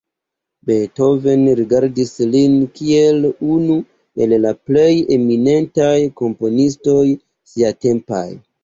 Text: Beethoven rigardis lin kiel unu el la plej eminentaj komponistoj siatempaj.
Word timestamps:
Beethoven 0.69 1.43
rigardis 1.59 2.13
lin 2.31 2.55
kiel 2.79 3.29
unu 3.59 3.77
el 4.27 4.37
la 4.49 4.57
plej 4.71 4.91
eminentaj 5.21 5.95
komponistoj 6.25 7.05
siatempaj. 7.55 8.29